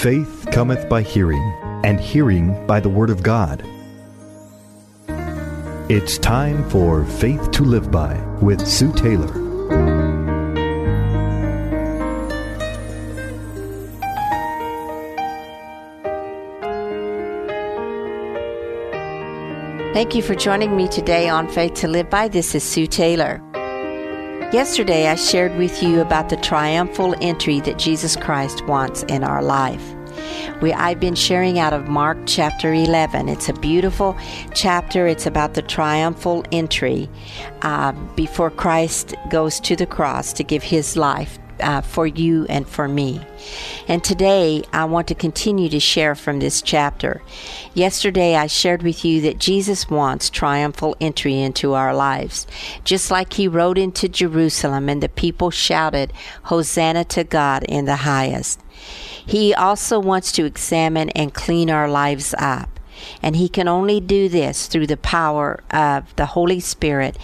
[0.00, 1.42] Faith cometh by hearing,
[1.84, 3.62] and hearing by the Word of God.
[5.90, 9.28] It's time for Faith to Live By with Sue Taylor.
[19.92, 22.28] Thank you for joining me today on Faith to Live By.
[22.28, 23.42] This is Sue Taylor.
[24.52, 29.44] Yesterday, I shared with you about the triumphal entry that Jesus Christ wants in our
[29.44, 29.94] life.
[30.60, 33.28] We, I've been sharing out of Mark chapter 11.
[33.28, 34.16] It's a beautiful
[34.54, 35.06] chapter.
[35.06, 37.08] It's about the triumphal entry
[37.62, 42.68] uh, before Christ goes to the cross to give his life uh, for you and
[42.68, 43.20] for me.
[43.88, 47.22] And today I want to continue to share from this chapter.
[47.74, 52.46] Yesterday I shared with you that Jesus wants triumphal entry into our lives.
[52.84, 56.12] Just like he rode into Jerusalem and the people shouted,
[56.44, 58.60] Hosanna to God in the highest.
[59.26, 62.69] He also wants to examine and clean our lives up.
[63.22, 67.16] And He can only do this through the power of the Holy Spirit.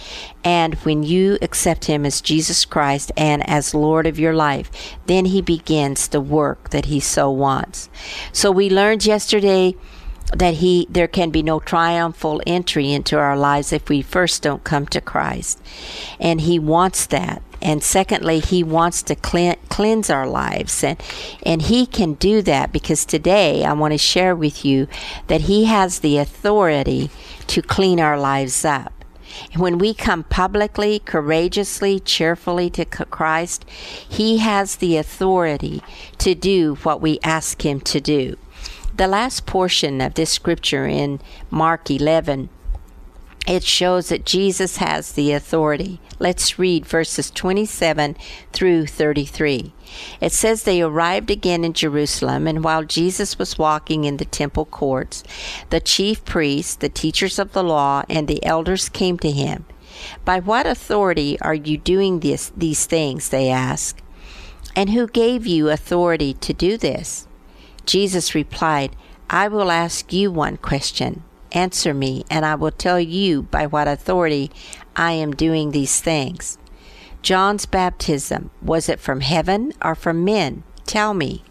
[0.43, 4.71] And when you accept Him as Jesus Christ and as Lord of your life,
[5.05, 7.89] then He begins the work that He so wants.
[8.31, 9.75] So we learned yesterday
[10.35, 14.63] that he there can be no triumphal entry into our lives if we first don't
[14.63, 15.61] come to Christ.
[16.19, 17.41] And he wants that.
[17.61, 20.83] And secondly, he wants to cleanse our lives.
[20.83, 21.01] And,
[21.43, 24.87] and he can do that because today I want to share with you
[25.27, 27.09] that he has the authority
[27.47, 28.93] to clean our lives up.
[29.55, 35.83] When we come publicly, courageously, cheerfully to Christ, He has the authority
[36.19, 38.37] to do what we ask Him to do.
[38.97, 42.49] The last portion of this scripture in Mark 11
[43.47, 46.01] it shows that Jesus has the authority.
[46.19, 48.17] Let's read verses 27
[48.51, 49.71] through 33.
[50.19, 54.65] It says they arrived again in Jerusalem, and while Jesus was walking in the temple
[54.65, 55.23] courts,
[55.69, 59.65] the chief priests, the teachers of the law, and the elders came to him.
[60.25, 63.29] By what authority are you doing this, these things?
[63.29, 64.01] They asked.
[64.75, 67.26] And who gave you authority to do this?
[67.87, 68.95] Jesus replied,
[69.29, 71.23] I will ask you one question.
[71.53, 74.51] Answer me, and I will tell you by what authority
[74.97, 76.57] I am doing these things.
[77.21, 80.63] John's baptism, was it from heaven or from men?
[80.85, 81.43] Tell me.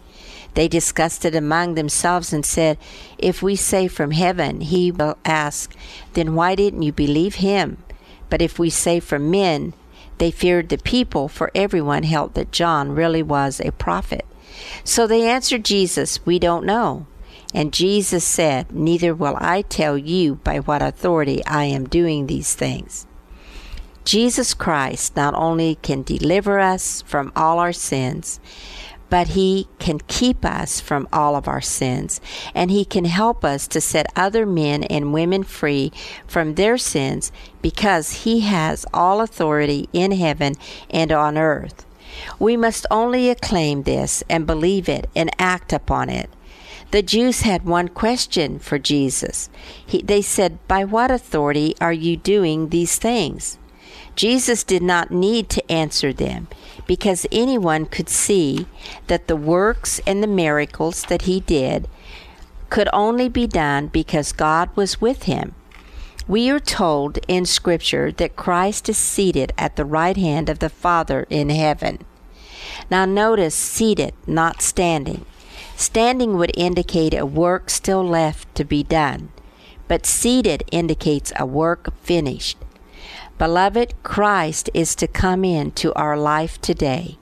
[0.53, 2.77] They discussed it among themselves and said,
[3.17, 5.75] If we say from heaven, he will ask,
[6.13, 7.83] Then why didn't you believe him?
[8.29, 9.73] But if we say from men,
[10.19, 14.25] they feared the people, for everyone held that John really was a prophet.
[14.83, 17.07] So they answered Jesus, We don't know.
[17.53, 22.55] And Jesus said, Neither will I tell you by what authority I am doing these
[22.55, 23.07] things.
[24.03, 28.39] Jesus Christ not only can deliver us from all our sins,
[29.09, 32.21] but He can keep us from all of our sins,
[32.53, 35.91] and He can help us to set other men and women free
[36.27, 37.31] from their sins
[37.61, 40.55] because He has all authority in heaven
[40.89, 41.86] and on earth.
[42.39, 46.29] We must only acclaim this and believe it and act upon it.
[46.91, 49.49] The Jews had one question for Jesus.
[49.85, 53.57] He, they said, By what authority are you doing these things?
[54.15, 56.47] Jesus did not need to answer them
[56.87, 58.65] because anyone could see
[59.07, 61.87] that the works and the miracles that he did
[62.69, 65.55] could only be done because God was with him.
[66.27, 70.69] We are told in Scripture that Christ is seated at the right hand of the
[70.69, 71.99] Father in heaven.
[72.91, 75.25] Now, notice seated, not standing.
[75.77, 79.29] Standing would indicate a work still left to be done,
[79.87, 82.57] but seated indicates a work finished.
[83.37, 87.17] Beloved, Christ is to come into our life today.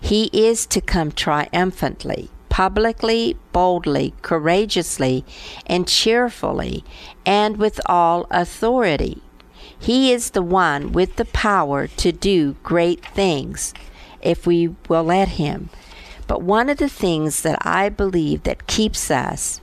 [0.00, 5.24] He is to come triumphantly, publicly, boldly, courageously,
[5.64, 6.82] and cheerfully,
[7.24, 9.22] and with all authority.
[9.78, 13.72] He is the one with the power to do great things
[14.20, 15.70] if we will let Him.
[16.26, 19.60] But one of the things that I believe that keeps us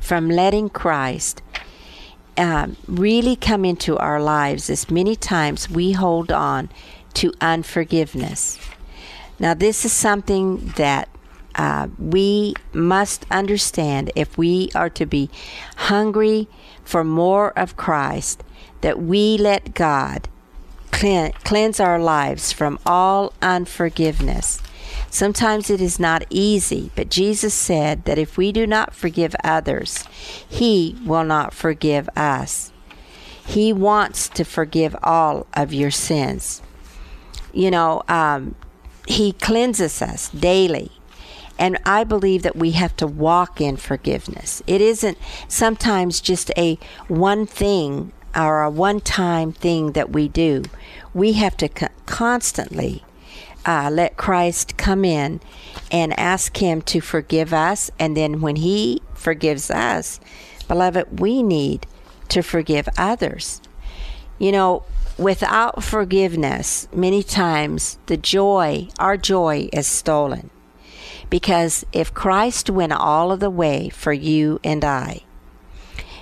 [0.00, 1.42] from letting Christ
[2.36, 6.68] um, really come into our lives is many times we hold on
[7.14, 8.60] to unforgiveness.
[9.40, 11.08] Now, this is something that
[11.54, 15.30] uh, we must understand if we are to be
[15.76, 16.48] hungry
[16.84, 18.42] for more of Christ,
[18.80, 20.28] that we let God
[20.92, 24.62] cleanse our lives from all unforgiveness.
[25.10, 30.04] Sometimes it is not easy, but Jesus said that if we do not forgive others,
[30.48, 32.72] He will not forgive us.
[33.46, 36.62] He wants to forgive all of your sins.
[37.52, 38.54] You know, um,
[39.06, 40.90] He cleanses us daily.
[41.58, 44.62] And I believe that we have to walk in forgiveness.
[44.66, 45.18] It isn't
[45.48, 46.78] sometimes just a
[47.08, 50.64] one thing or a one time thing that we do.
[51.12, 53.04] We have to co- constantly
[53.66, 55.40] uh, let Christ come in
[55.90, 57.90] and ask Him to forgive us.
[57.98, 60.20] And then when He forgives us,
[60.68, 61.86] beloved, we need
[62.30, 63.60] to forgive others.
[64.38, 64.84] You know,
[65.16, 70.50] without forgiveness, many times the joy, our joy, is stolen.
[71.30, 75.22] Because if Christ went all of the way for you and I,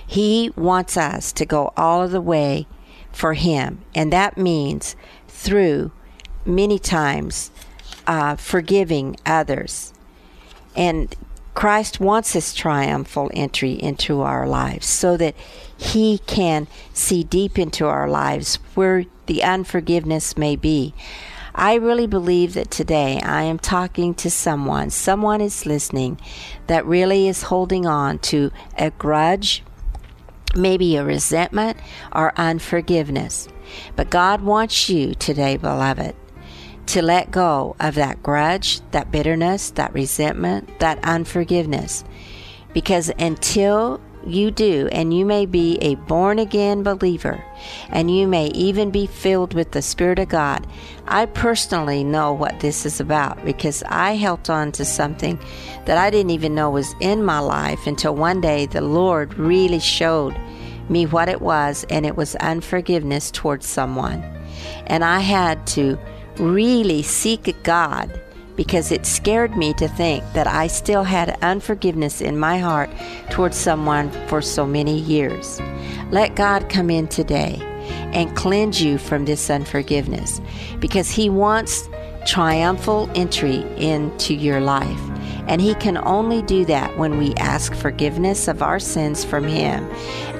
[0.05, 2.67] He wants us to go all of the way
[3.11, 3.81] for Him.
[3.93, 4.95] And that means
[5.27, 5.91] through
[6.45, 7.51] many times
[8.07, 9.93] uh, forgiving others.
[10.75, 11.15] And
[11.53, 15.35] Christ wants this triumphal entry into our lives so that
[15.77, 20.93] He can see deep into our lives where the unforgiveness may be.
[21.55, 26.19] I really believe that today I am talking to someone, someone is listening
[26.67, 29.63] that really is holding on to a grudge,
[30.55, 31.77] maybe a resentment,
[32.11, 33.47] or unforgiveness.
[33.95, 36.15] But God wants you today, beloved,
[36.87, 42.03] to let go of that grudge, that bitterness, that resentment, that unforgiveness.
[42.73, 47.43] Because until you do, and you may be a born again believer,
[47.89, 50.67] and you may even be filled with the Spirit of God.
[51.07, 55.39] I personally know what this is about because I held on to something
[55.85, 59.79] that I didn't even know was in my life until one day the Lord really
[59.79, 60.37] showed
[60.89, 64.21] me what it was, and it was unforgiveness towards someone.
[64.87, 65.97] And I had to
[66.37, 68.19] really seek God
[68.55, 72.89] because it scared me to think that I still had unforgiveness in my heart
[73.29, 75.59] towards someone for so many years.
[76.11, 77.59] Let God come in today
[78.13, 80.41] and cleanse you from this unforgiveness
[80.79, 81.89] because He wants
[82.25, 84.99] triumphal entry into your life.
[85.47, 89.83] And He can only do that when we ask forgiveness of our sins from Him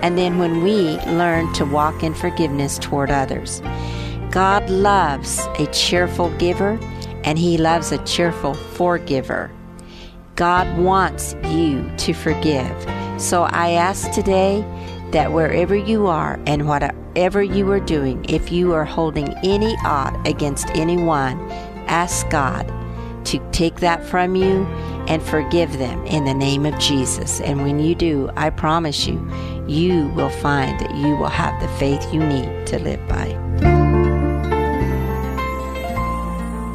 [0.02, 3.62] and then when we learn to walk in forgiveness toward others.
[4.32, 6.80] God loves a cheerful giver
[7.24, 9.52] and He loves a cheerful forgiver.
[10.36, 12.76] God wants you to forgive.
[13.22, 14.66] So I ask today
[15.12, 20.28] that wherever you are and whatever you are doing, if you are holding any ought
[20.28, 21.40] against anyone,
[21.88, 22.68] ask God
[23.26, 24.66] to take that from you
[25.08, 27.40] and forgive them in the name of Jesus.
[27.42, 29.26] And when you do, I promise you,
[29.68, 33.43] you will find that you will have the faith you need to live by.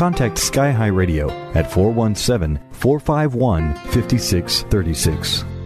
[0.00, 5.59] contact Sky High Radio at 417 451 5636.